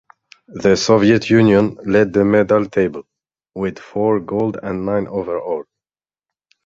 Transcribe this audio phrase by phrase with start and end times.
[0.47, 3.03] The Soviet Union led the medal table,
[3.53, 5.65] with four gold and nine overall.